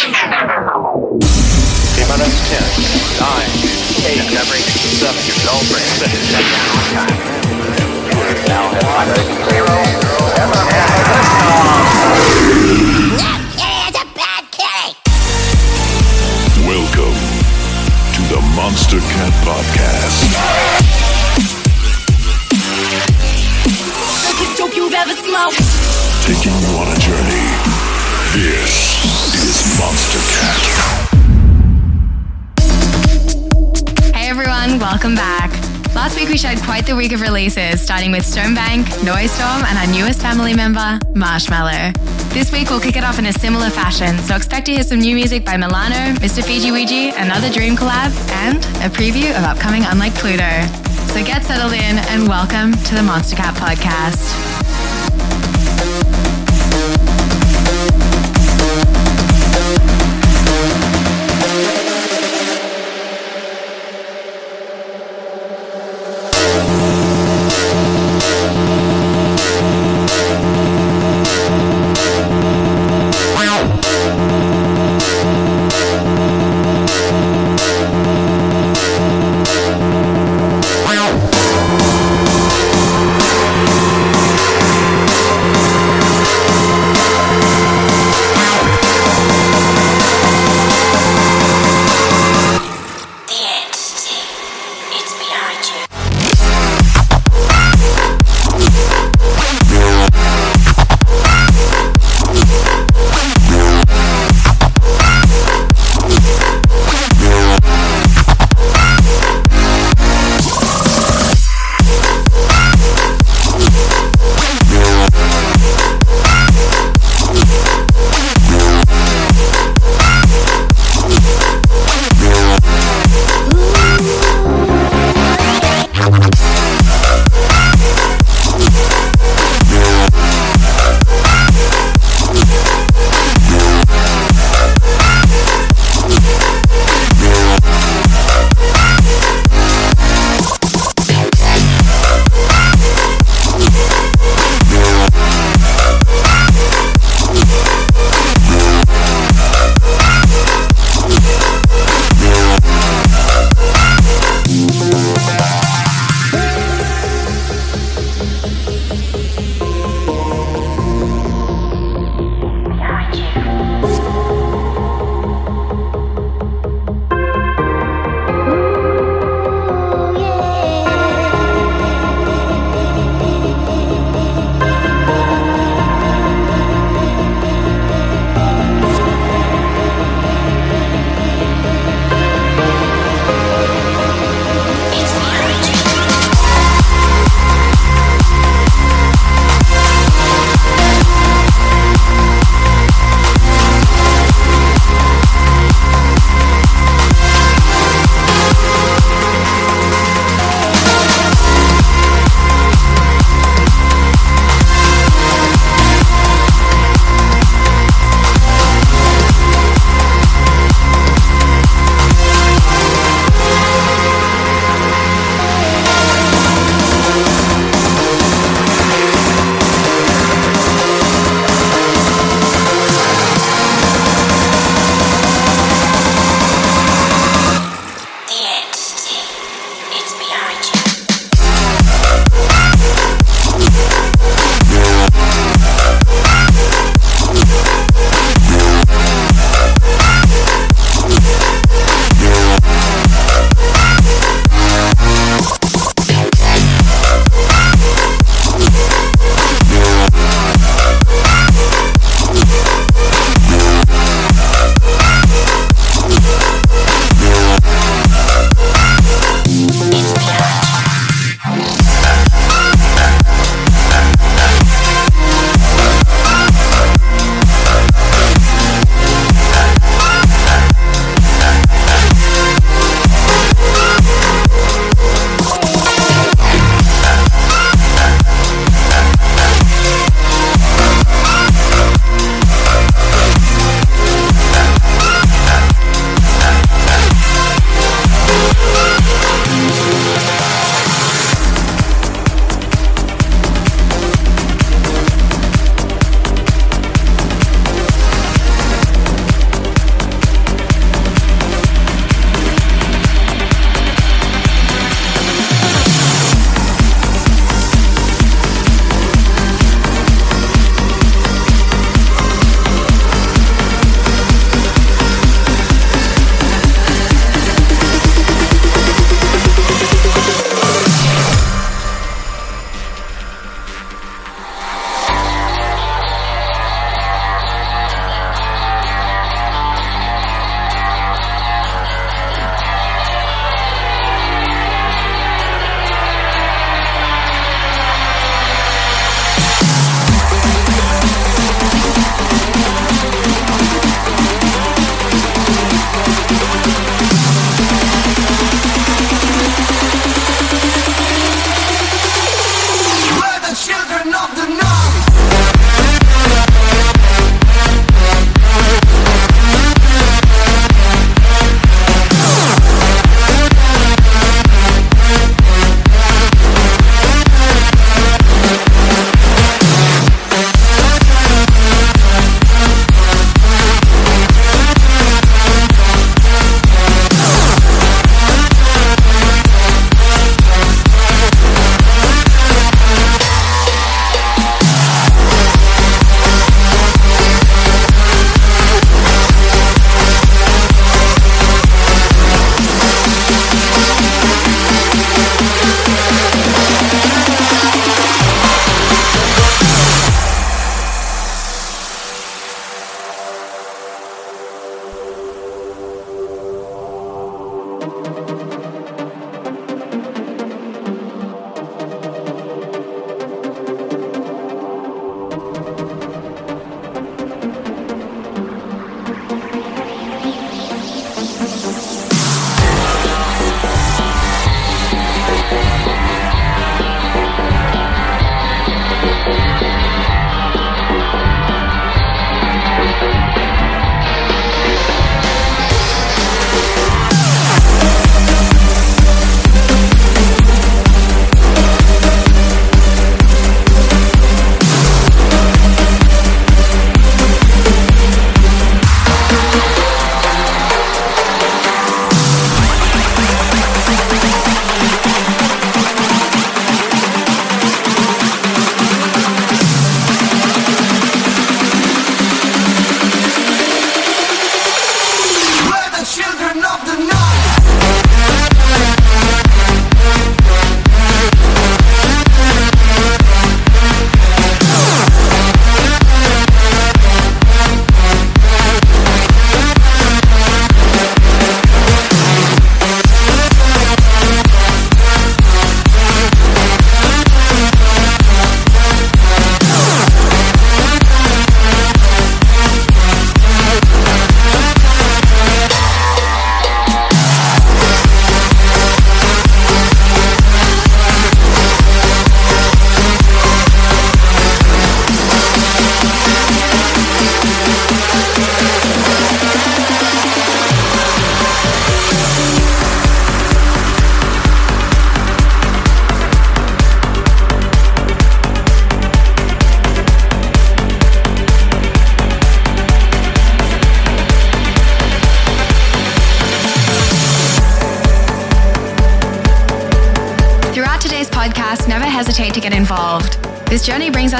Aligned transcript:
T 0.00 0.06
minus 0.08 0.16
10, 2.48 2.64
9, 3.20 3.36
8, 4.00 4.16
discovery, 4.16 4.64
7, 4.96 5.12
your 5.28 5.36
girlfriend, 5.44 5.84
6, 6.00 6.32
now 8.48 8.72
have 8.72 8.88
my 8.96 9.04
0, 9.12 9.60
0, 9.60 9.68
Welcome 16.64 17.20
to 18.16 18.24
the 18.32 18.40
Monstercat 18.56 19.36
Podcast. 19.44 20.32
Biggest 24.24 24.56
dope 24.56 24.74
you've 24.74 24.94
ever 24.94 25.12
smoked. 25.12 25.60
Taking 26.24 26.56
you 26.56 26.72
on 26.80 26.88
a 26.88 26.96
journey. 26.98 27.60
This 28.32 29.02
is 29.42 29.49
Monstercat. 29.80 30.60
Hey 34.14 34.28
everyone, 34.28 34.78
welcome 34.78 35.14
back. 35.14 35.50
Last 35.94 36.16
week 36.16 36.28
we 36.28 36.36
shared 36.36 36.58
quite 36.58 36.84
the 36.84 36.94
week 36.94 37.12
of 37.12 37.22
releases, 37.22 37.80
starting 37.80 38.12
with 38.12 38.22
Stonebank, 38.24 38.84
Noisestorm, 39.00 39.64
and 39.64 39.78
our 39.78 39.86
newest 39.86 40.20
family 40.20 40.52
member, 40.54 40.98
Marshmello. 41.14 41.94
This 42.34 42.52
week 42.52 42.68
we'll 42.68 42.80
kick 42.80 42.96
it 42.96 43.04
off 43.04 43.18
in 43.18 43.24
a 43.24 43.32
similar 43.32 43.70
fashion, 43.70 44.18
so 44.18 44.36
expect 44.36 44.66
to 44.66 44.72
hear 44.72 44.82
some 44.82 44.98
new 44.98 45.14
music 45.14 45.46
by 45.46 45.54
Melano, 45.54 46.14
Mr. 46.16 46.42
FijiWiji, 46.42 47.14
another 47.16 47.50
Dream 47.50 47.74
collab, 47.74 48.12
and 48.44 48.58
a 48.84 48.94
preview 48.94 49.30
of 49.30 49.44
upcoming 49.44 49.84
Unlike 49.86 50.14
Pluto. 50.16 50.60
So 51.14 51.24
get 51.24 51.42
settled 51.42 51.72
in 51.72 51.96
and 52.12 52.28
welcome 52.28 52.72
to 52.72 52.94
the 52.94 53.00
Monstercat 53.00 53.54
podcast, 53.54 54.49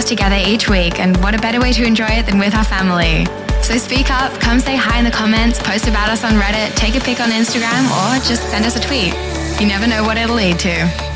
together 0.04 0.36
each 0.36 0.68
week, 0.68 1.00
and 1.00 1.16
what 1.22 1.34
a 1.34 1.38
better 1.38 1.60
way 1.60 1.72
to 1.72 1.84
enjoy 1.84 2.08
it 2.08 2.26
than 2.26 2.38
with 2.38 2.54
our 2.54 2.64
family. 2.64 3.26
So 3.62 3.76
speak 3.76 4.10
up, 4.10 4.32
come 4.40 4.60
say 4.60 4.76
hi 4.76 4.98
in 4.98 5.04
the 5.04 5.10
comments, 5.10 5.58
post 5.62 5.86
about 5.88 6.08
us 6.08 6.24
on 6.24 6.32
Reddit, 6.32 6.74
take 6.76 6.96
a 6.96 7.00
pic 7.00 7.20
on 7.20 7.30
Instagram, 7.30 7.84
or 7.90 8.22
just 8.24 8.42
send 8.50 8.64
us 8.64 8.76
a 8.76 8.80
tweet. 8.80 9.14
You 9.60 9.66
never 9.66 9.86
know 9.86 10.02
what 10.02 10.16
it'll 10.16 10.36
lead 10.36 10.58
to. 10.60 11.09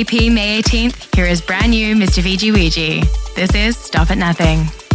EP 0.00 0.32
May 0.32 0.62
18th, 0.62 1.14
here 1.14 1.26
is 1.26 1.42
brand 1.42 1.72
new 1.72 1.94
Mr. 1.94 2.22
FijiWiji. 2.22 3.04
This 3.34 3.54
is 3.54 3.76
Stop 3.76 4.10
at 4.10 4.16
Nothing. 4.16 4.89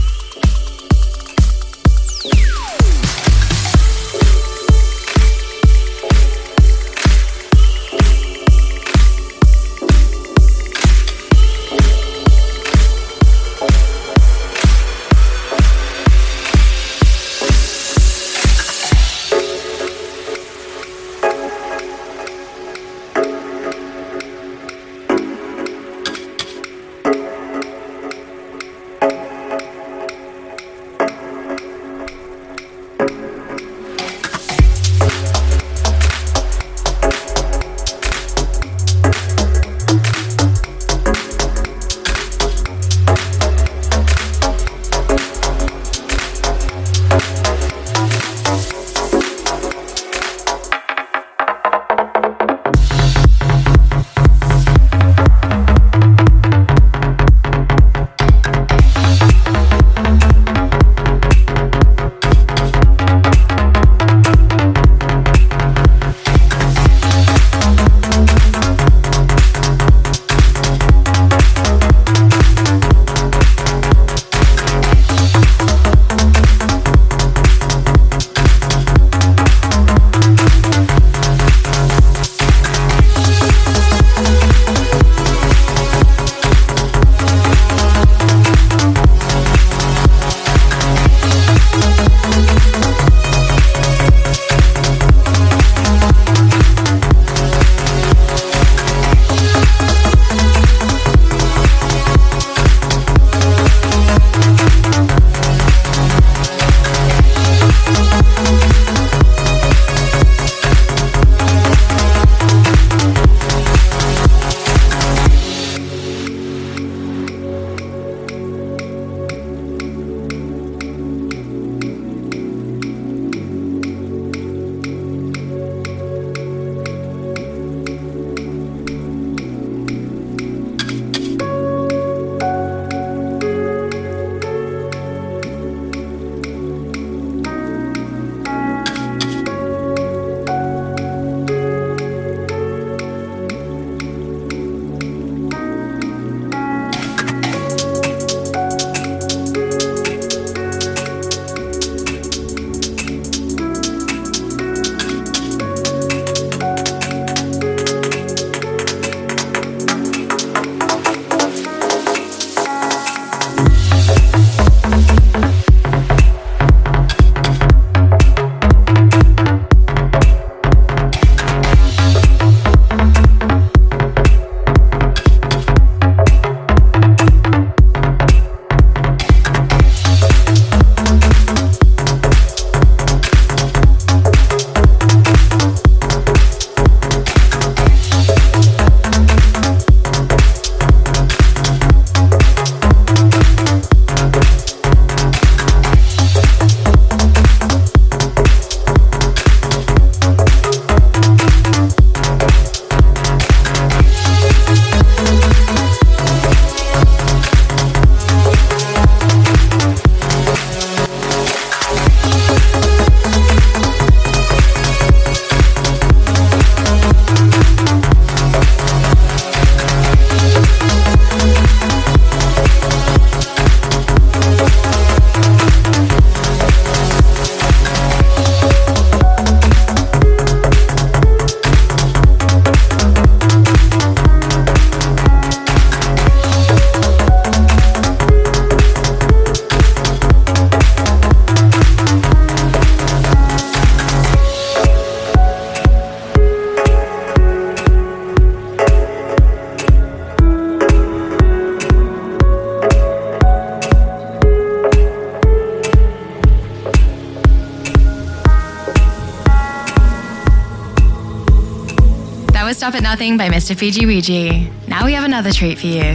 By 263.33 263.49
Mr. 263.49 263.75
FijiWiji. 263.75 264.88
Now 264.88 265.03
we 265.03 265.13
have 265.13 265.23
another 265.23 265.51
treat 265.51 265.79
for 265.79 265.88
you. 265.88 266.13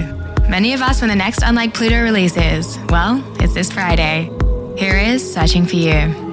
Many 0.48 0.74
of 0.74 0.80
us 0.80 1.00
when 1.00 1.10
the 1.10 1.16
next 1.16 1.42
Unlike 1.42 1.74
Pluto 1.74 2.00
releases. 2.00 2.78
Well, 2.88 3.20
it's 3.40 3.52
this 3.52 3.70
Friday. 3.70 4.30
Here 4.78 4.96
is 4.96 5.34
Searching 5.34 5.66
for 5.66 5.74
You. 5.74 6.29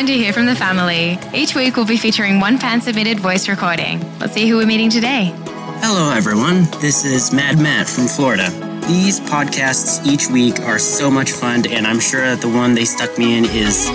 Time 0.00 0.06
to 0.06 0.14
hear 0.14 0.32
from 0.32 0.46
the 0.46 0.54
family. 0.54 1.18
Each 1.34 1.54
week 1.54 1.76
we'll 1.76 1.84
be 1.84 1.98
featuring 1.98 2.40
one 2.40 2.56
fan 2.56 2.80
submitted 2.80 3.20
voice 3.20 3.50
recording. 3.50 4.00
Let's 4.18 4.32
see 4.32 4.48
who 4.48 4.56
we're 4.56 4.66
meeting 4.66 4.88
today. 4.88 5.34
Hello, 5.82 6.10
everyone. 6.10 6.62
This 6.80 7.04
is 7.04 7.34
Mad 7.34 7.58
Matt 7.58 7.86
from 7.86 8.06
Florida. 8.06 8.48
These 8.88 9.20
podcasts 9.20 10.06
each 10.06 10.28
week 10.28 10.58
are 10.60 10.78
so 10.78 11.10
much 11.10 11.32
fun, 11.32 11.66
and 11.68 11.86
I'm 11.86 12.00
sure 12.00 12.22
that 12.22 12.40
the 12.40 12.48
one 12.48 12.72
they 12.72 12.86
stuck 12.86 13.18
me 13.18 13.36
in 13.36 13.44
is 13.44 13.90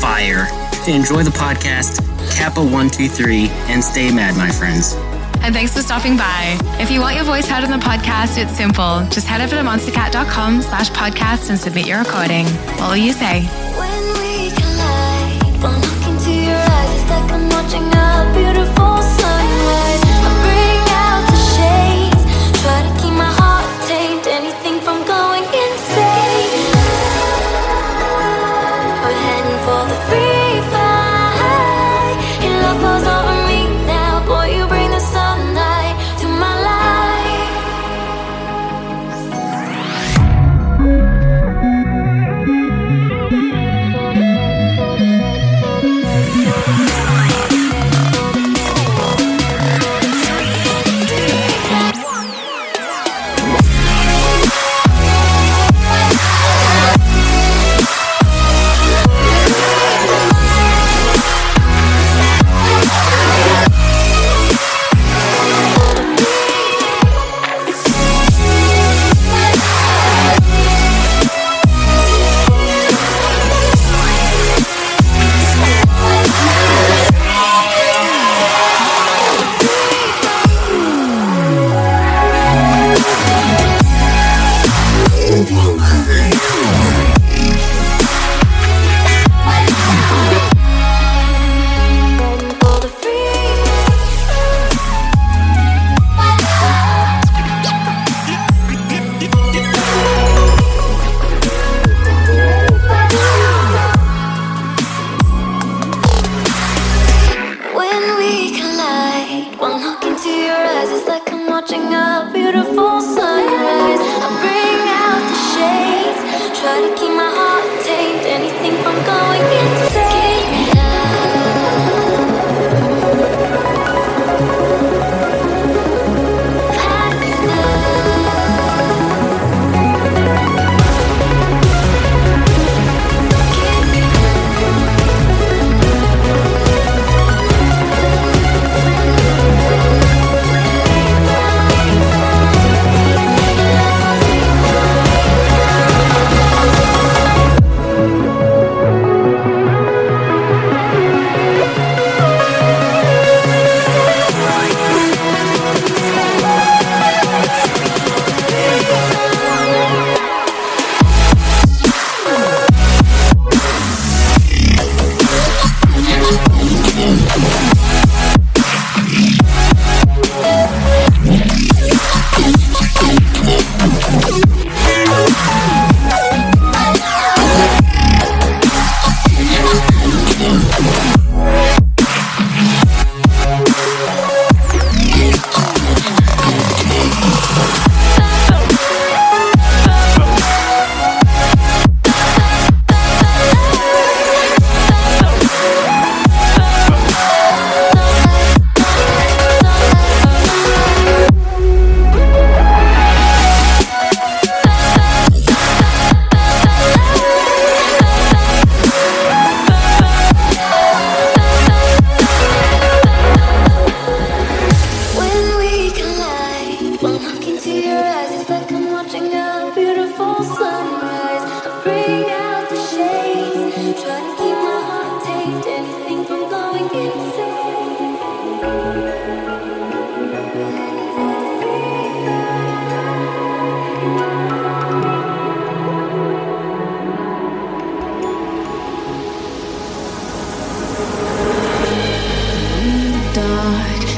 fire. 0.00 0.46
Enjoy 0.88 1.22
the 1.22 1.36
podcast, 1.36 2.00
Kappa123, 2.32 3.48
and 3.68 3.84
stay 3.84 4.10
mad, 4.10 4.38
my 4.38 4.50
friends. 4.50 4.94
And 5.42 5.54
thanks 5.54 5.74
for 5.74 5.82
stopping 5.82 6.16
by. 6.16 6.58
If 6.80 6.90
you 6.90 7.00
want 7.00 7.16
your 7.16 7.24
voice 7.24 7.46
heard 7.46 7.64
on 7.64 7.70
the 7.70 7.84
podcast, 7.84 8.42
it's 8.42 8.56
simple. 8.56 9.06
Just 9.10 9.26
head 9.26 9.42
over 9.42 9.56
to 9.56 9.62
monstercat.com 9.62 10.62
slash 10.62 10.88
podcast 10.90 11.50
and 11.50 11.58
submit 11.58 11.86
your 11.86 11.98
recording. 11.98 12.46
What 12.46 12.88
will 12.88 12.96
you 12.96 13.12
say? 13.12 13.69
A 18.76 19.09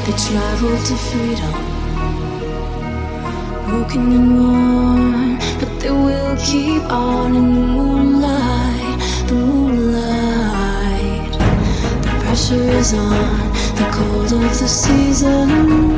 they 0.05 0.11
travel 0.11 0.75
to 0.87 0.95
freedom. 0.95 1.53
Broken 3.67 4.11
and 4.17 4.29
worn, 4.39 5.37
but 5.59 5.79
they 5.79 5.91
will 5.91 6.35
keep 6.37 6.83
on 6.91 7.35
in 7.35 7.53
the 7.53 7.67
moonlight, 7.77 8.99
the 9.27 9.35
moonlight. 9.35 11.31
The 12.03 12.11
pressure 12.21 12.69
is 12.79 12.93
on, 12.93 13.53
the 13.79 13.87
cold 13.91 14.31
of 14.33 14.59
the 14.59 14.67
season 14.67 15.93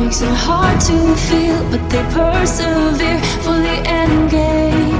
makes 0.00 0.22
it 0.22 0.34
hard 0.34 0.80
to 0.80 0.96
feel, 1.28 1.62
but 1.70 1.82
they 1.90 2.02
persevere 2.14 3.20
for 3.44 3.56
the 3.66 3.76
end 3.86 4.30
game, 4.30 4.99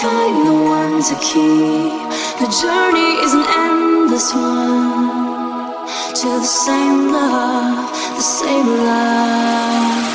find 0.00 0.46
the 0.46 0.52
one 0.54 1.02
to 1.02 1.14
keep. 1.20 1.92
The 2.40 2.48
journey 2.62 3.20
is 3.24 3.34
an 3.34 3.44
endless 3.68 4.32
one 4.32 5.76
to 6.14 6.26
the 6.26 6.50
same 6.64 7.12
love, 7.12 7.90
the 8.16 8.22
same 8.22 8.66
love. 8.66 10.09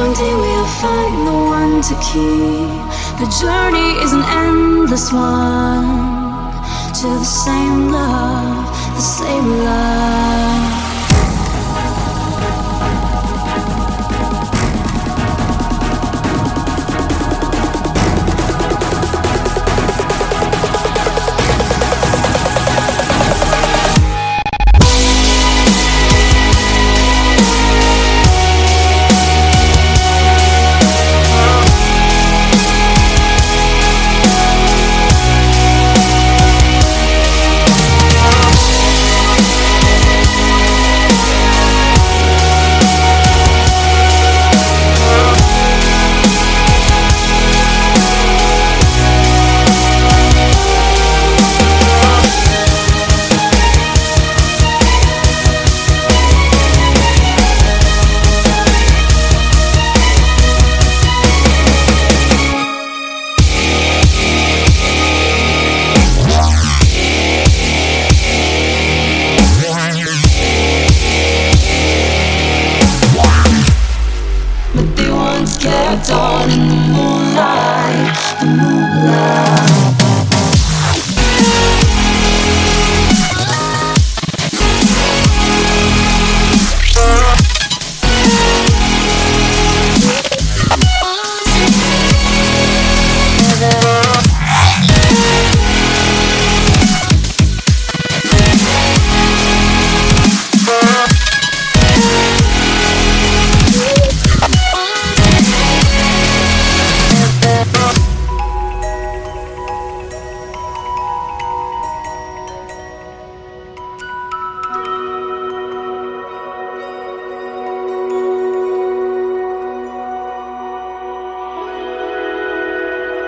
One 0.00 0.14
day 0.14 0.34
we'll 0.34 0.72
find 0.80 1.26
the 1.28 1.38
one 1.58 1.82
to 1.82 1.94
keep. 2.08 2.80
The 3.20 3.28
journey 3.40 3.90
is 4.02 4.12
an 4.14 4.24
endless 4.42 5.12
one 5.12 5.84
to 7.00 7.08
the 7.22 7.30
same 7.44 7.92
love, 7.92 8.64
the 8.96 9.02
same 9.02 9.48
love. 9.58 10.69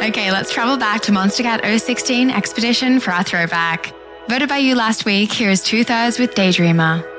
Okay, 0.03 0.33
let's 0.33 0.53
travel 0.53 0.77
back 0.77 1.03
to 1.03 1.13
Monstercat 1.13 1.63
016 1.79 2.29
Expedition 2.29 2.99
for 2.99 3.13
our 3.13 3.23
throwback. 3.23 3.95
Voted 4.29 4.49
by 4.49 4.59
you 4.59 4.75
last 4.75 5.05
week, 5.05 5.33
here 5.33 5.49
is 5.49 5.61
TwoThirds 5.61 6.19
with 6.19 6.35
Daydreamer. 6.35 7.12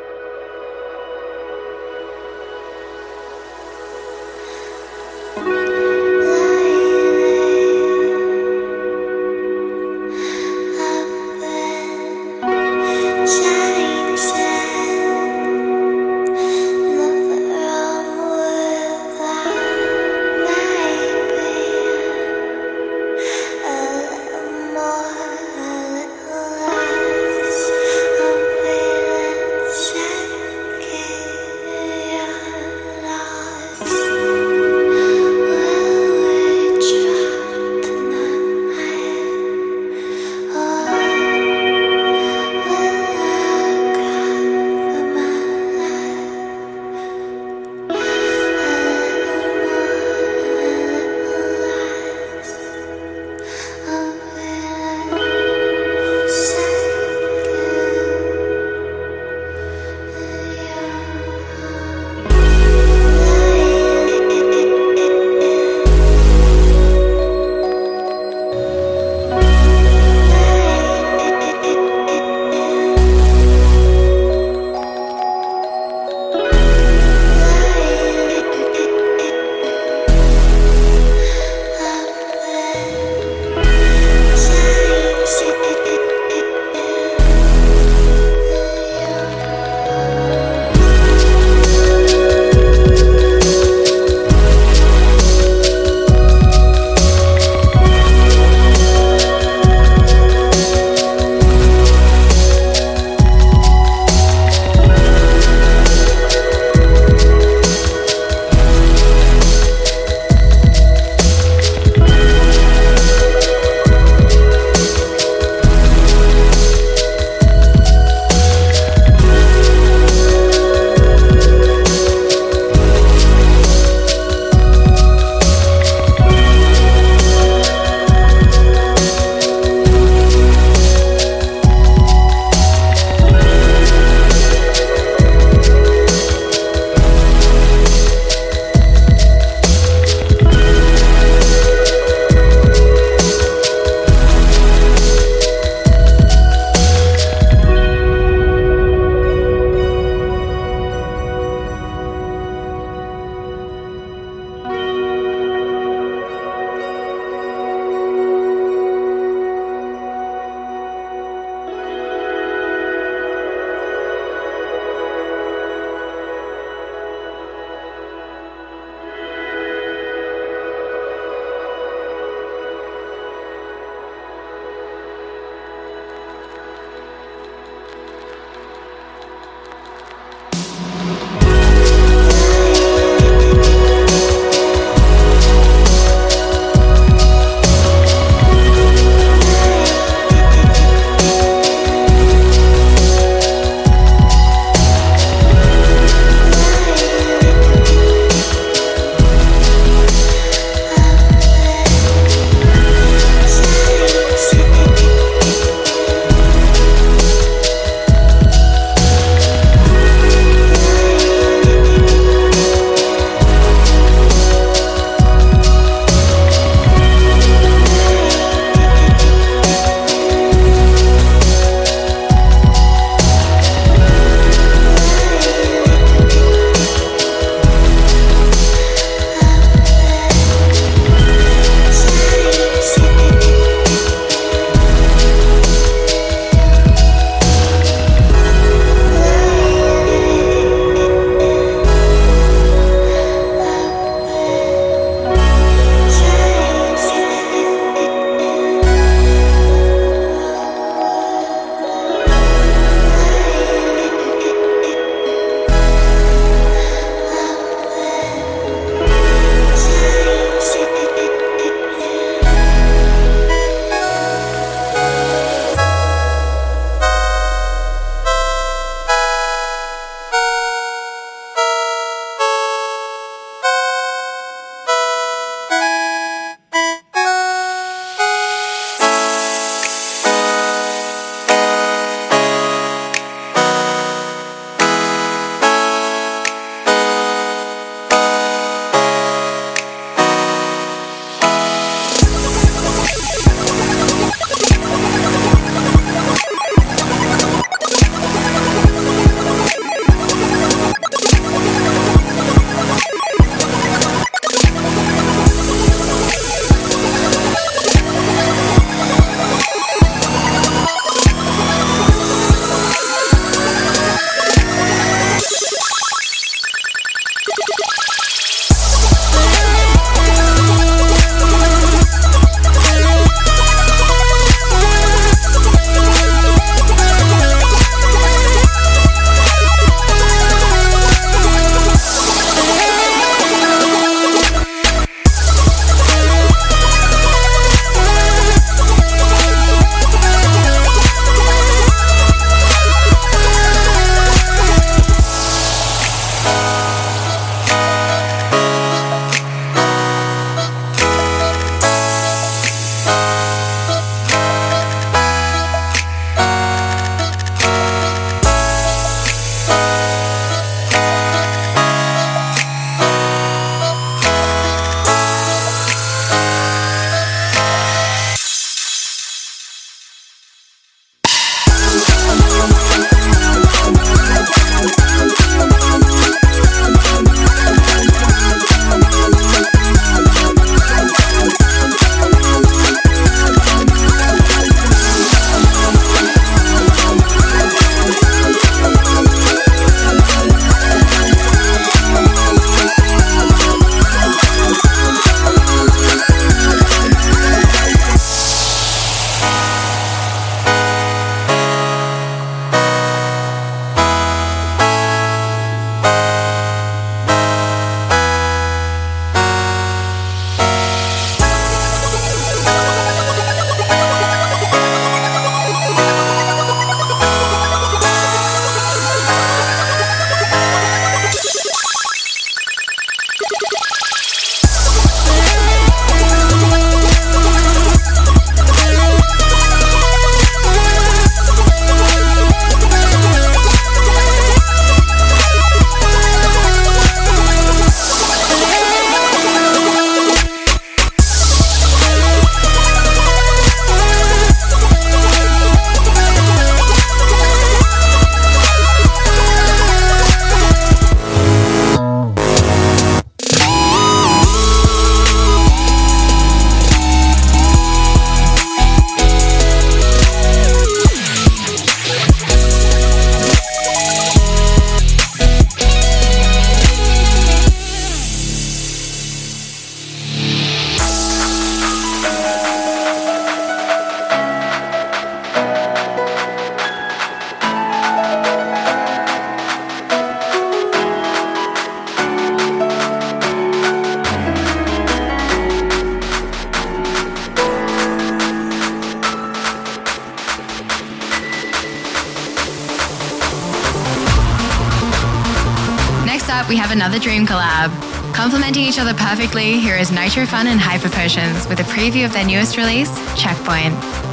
Each 498.93 498.99
other 498.99 499.13
perfectly, 499.15 499.79
here 499.79 499.95
is 499.95 500.11
Nitro 500.11 500.45
Fun 500.45 500.67
and 500.67 500.79
Hyper 500.79 501.09
Potions 501.09 501.67
with 501.67 501.79
a 501.79 501.83
preview 501.83 502.25
of 502.25 502.33
their 502.33 502.45
newest 502.45 502.77
release, 502.77 503.09
Checkpoint. 503.35 504.32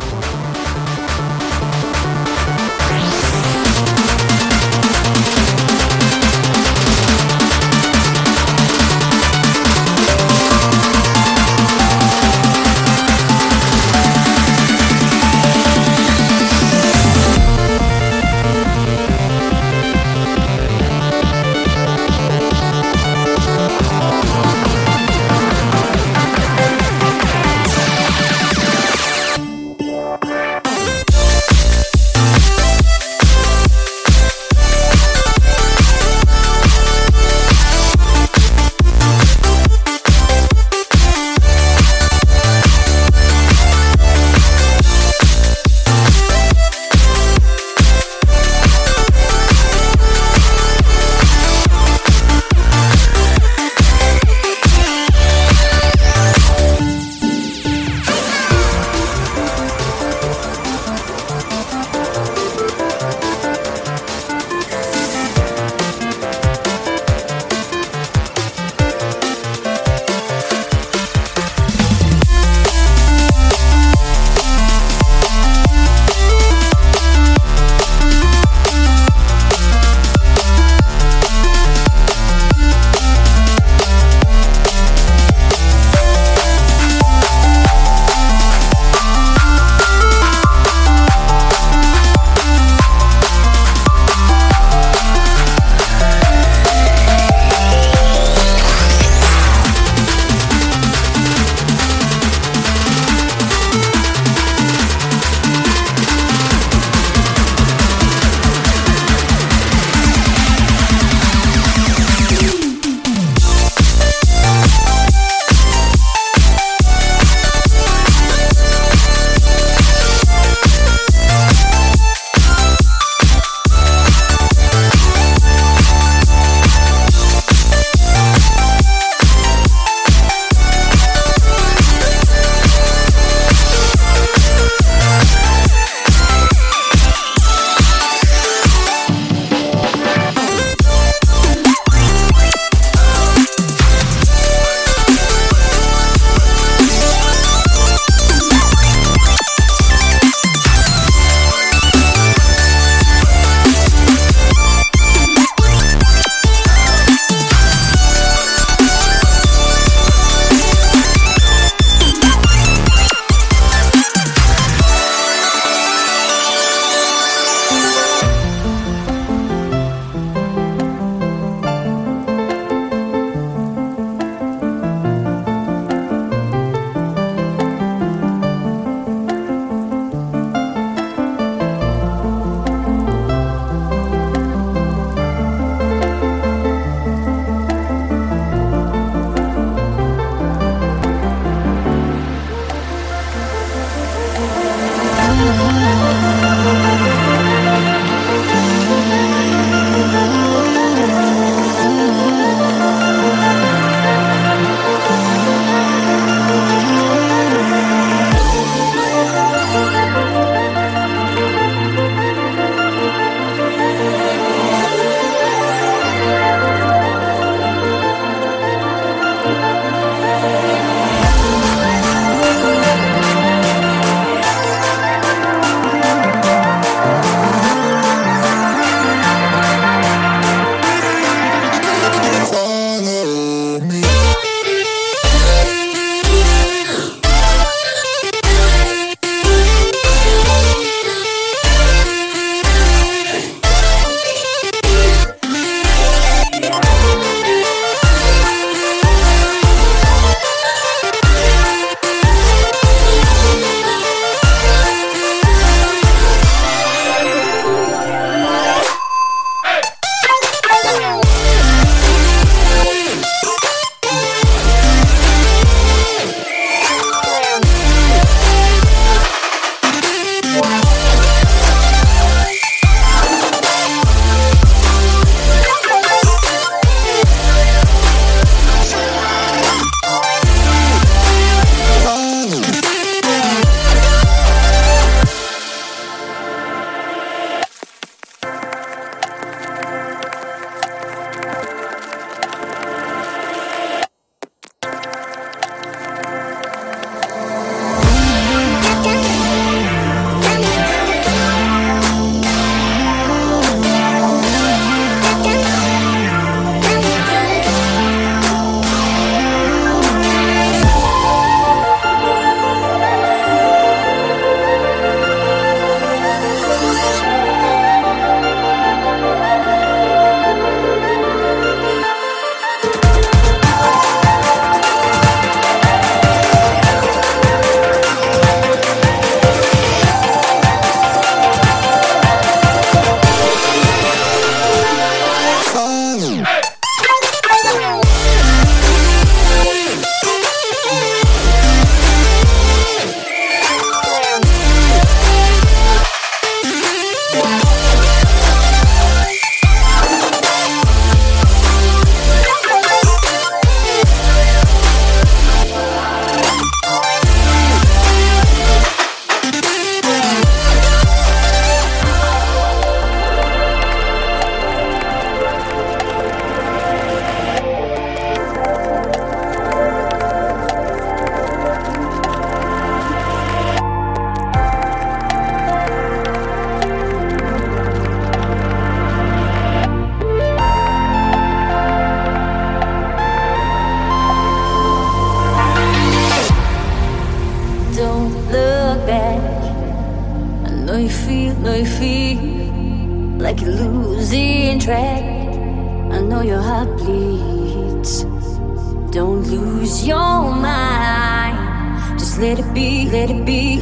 let 402.40 402.58
it 402.58 402.72
be, 402.72 403.04
let 403.10 403.30
it 403.30 403.44
be. 403.44 403.76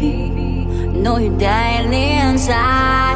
Know 1.03 1.19
you're 1.19 1.39
dying 1.39 1.93
inside. 1.93 3.08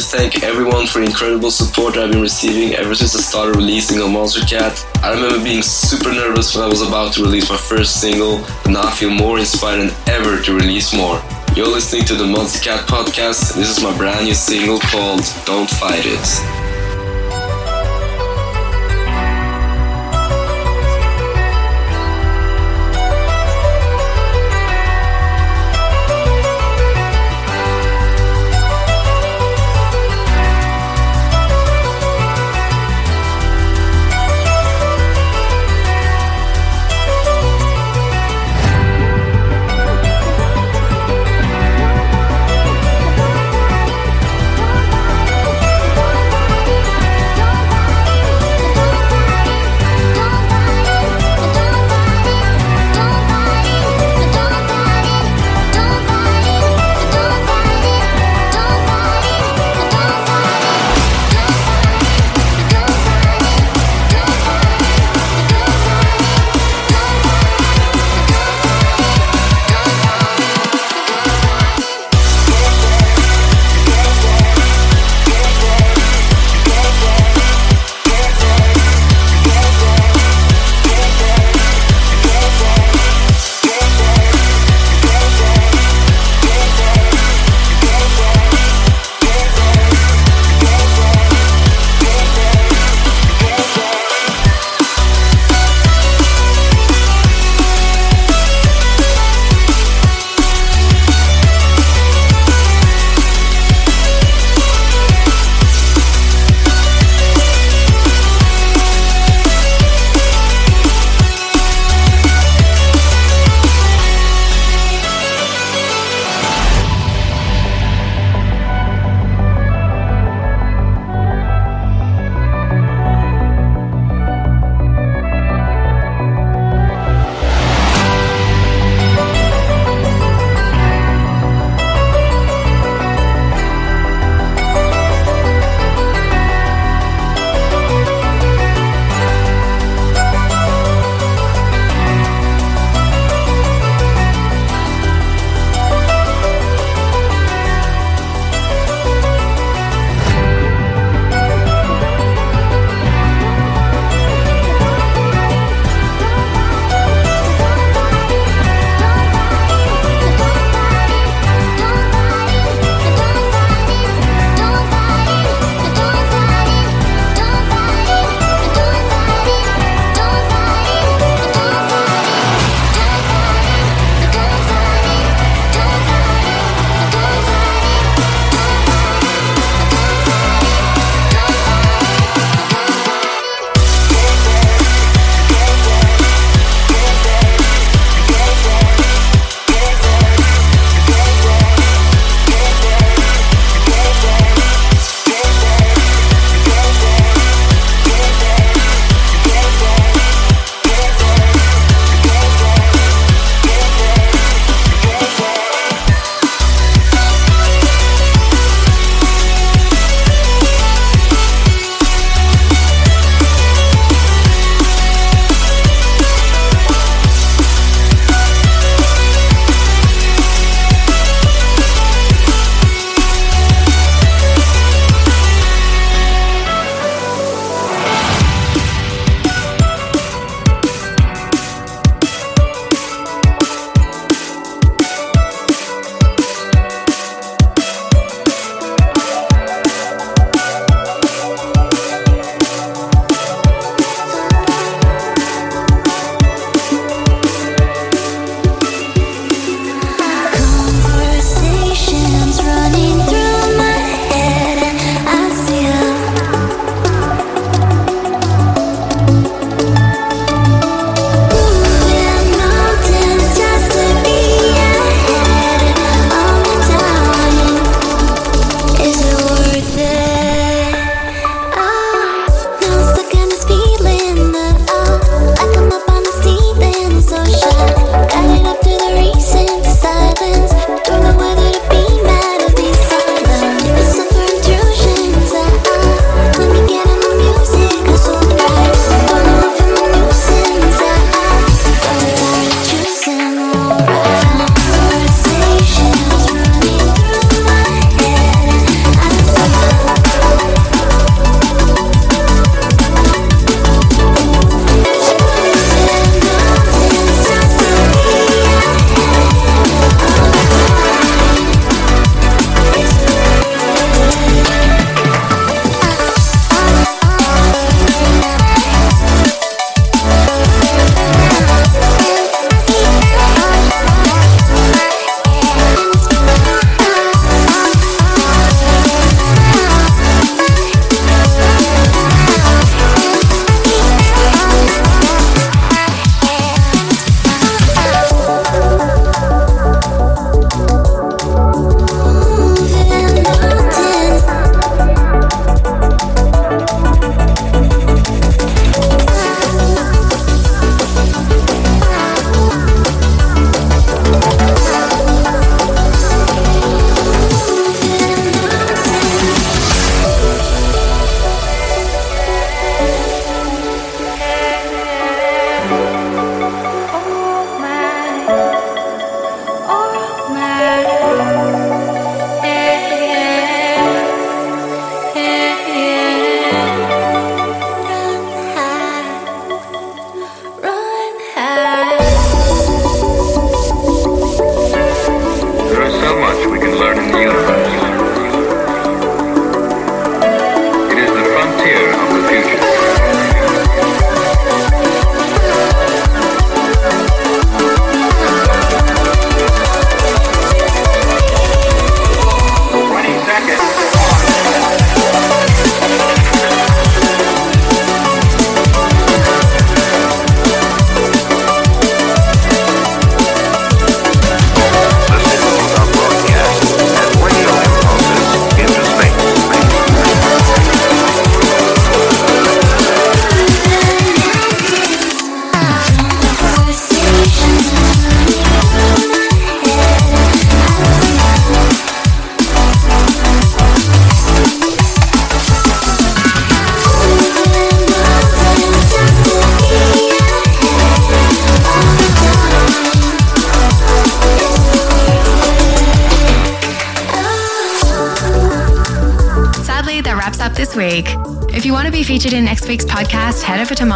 to 0.00 0.06
thank 0.06 0.42
everyone 0.42 0.86
for 0.86 1.00
the 1.00 1.04
incredible 1.04 1.50
support 1.50 1.96
I've 1.98 2.10
been 2.10 2.22
receiving 2.22 2.74
ever 2.74 2.94
since 2.94 3.14
I 3.14 3.20
started 3.20 3.56
releasing 3.56 4.00
on 4.00 4.10
Monstercat. 4.10 4.86
I 5.02 5.12
remember 5.12 5.42
being 5.42 5.62
super 5.62 6.10
nervous 6.10 6.54
when 6.54 6.64
I 6.64 6.68
was 6.68 6.80
about 6.80 7.12
to 7.14 7.22
release 7.22 7.50
my 7.50 7.56
first 7.56 8.00
single, 8.00 8.38
but 8.62 8.70
now 8.70 8.82
I 8.82 8.90
feel 8.92 9.10
more 9.10 9.38
inspired 9.38 9.80
than 9.80 10.08
ever 10.08 10.40
to 10.40 10.54
release 10.54 10.94
more. 10.94 11.20
You're 11.54 11.68
listening 11.68 12.04
to 12.06 12.14
the 12.14 12.24
Monstercat 12.24 12.86
podcast, 12.86 13.54
and 13.54 13.62
this 13.62 13.76
is 13.76 13.82
my 13.82 13.94
brand 13.98 14.24
new 14.24 14.34
single 14.34 14.78
called 14.78 15.22
Don't 15.44 15.68
Fight 15.68 16.04
It. 16.06 16.59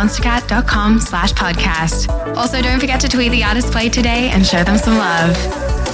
monstercat.com 0.05 1.01
slash 1.01 1.33
podcast. 1.33 2.09
Also, 2.37 2.61
don't 2.61 2.79
forget 2.79 3.01
to 3.01 3.09
tweet 3.09 3.33
the 3.33 3.43
artist 3.43 3.73
played 3.73 3.93
today 3.93 4.31
and 4.31 4.47
show 4.47 4.63
them 4.63 4.77
some 4.77 4.99
love. 4.99 5.35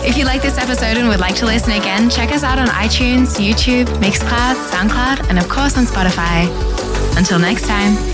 If 0.04 0.16
you 0.16 0.24
like 0.24 0.42
this 0.42 0.58
episode 0.58 0.96
and 0.96 1.08
would 1.08 1.20
like 1.20 1.36
to 1.36 1.46
listen 1.46 1.72
again, 1.72 2.10
check 2.10 2.30
us 2.32 2.42
out 2.42 2.58
on 2.58 2.66
iTunes, 2.68 3.38
YouTube, 3.38 3.86
Mixcloud, 4.00 4.56
SoundCloud, 4.70 5.28
and 5.28 5.38
of 5.38 5.48
course 5.48 5.76
on 5.76 5.84
Spotify. 5.84 6.48
Until 7.16 7.38
next 7.38 7.68
time. 7.68 8.09